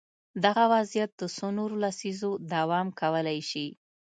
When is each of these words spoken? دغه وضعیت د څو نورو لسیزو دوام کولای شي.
دغه 0.43 0.63
وضعیت 0.73 1.11
د 1.17 1.21
څو 1.35 1.47
نورو 1.57 1.75
لسیزو 1.83 2.31
دوام 2.53 2.87
کولای 2.99 3.39
شي. 3.49 3.67